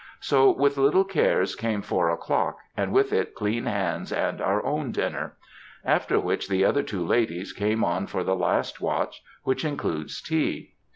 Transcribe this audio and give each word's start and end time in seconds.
So 0.19 0.49
with 0.49 0.77
little 0.79 1.03
cares 1.03 1.53
came 1.55 1.83
four 1.83 2.09
o'clock, 2.09 2.57
and 2.75 2.91
with 2.91 3.13
it 3.13 3.35
clean 3.35 3.67
hands 3.67 4.11
and 4.11 4.41
our 4.41 4.65
own 4.65 4.91
dinner; 4.91 5.35
after 5.85 6.19
which 6.19 6.47
the 6.49 6.65
other 6.65 6.81
two 6.81 7.05
ladies 7.05 7.53
came 7.53 7.83
on 7.83 8.07
for 8.07 8.23
the 8.23 8.35
last 8.35 8.81
watch, 8.81 9.21
which 9.43 9.63
included 9.63 10.11
tea. 10.25 10.73